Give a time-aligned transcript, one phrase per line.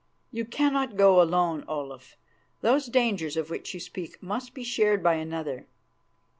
[0.31, 2.17] You cannot go alone, Olaf.
[2.61, 5.67] Those dangers of which you speak must be shared by another."